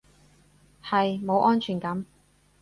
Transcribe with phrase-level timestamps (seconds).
[0.83, 2.07] 係，冇安全感